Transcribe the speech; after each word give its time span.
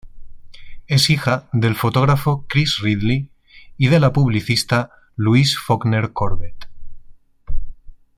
Es 0.87 1.11
hija 1.11 1.47
del 1.53 1.75
fotógrafo 1.75 2.47
Chris 2.47 2.79
Ridley 2.79 3.29
y 3.77 3.87
de 3.89 3.99
la 3.99 4.11
publicista 4.11 4.89
Louise 5.15 5.55
Fawkner-Corbett. 5.63 6.65